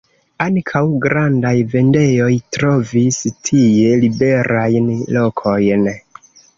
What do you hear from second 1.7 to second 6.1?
vendejoj trovis tie liberajn lokojn.